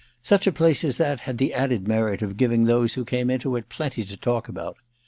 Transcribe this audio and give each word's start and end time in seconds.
Such 0.23 0.47
a 0.47 0.51
place 0.51 0.83
as 0.83 0.97
that 0.97 1.19
had 1.29 1.37
the 1.37 1.53
added 1.53 1.87
merit 1.87 2.23
of 2.23 2.35
giving 2.35 2.63
those 2.65 2.95
who 2.95 3.05
came 3.05 3.29
into 3.29 3.55
it 3.55 3.69
plenty 3.69 4.03
to 4.03 4.17
talk 4.17 4.49
about. 4.49 4.77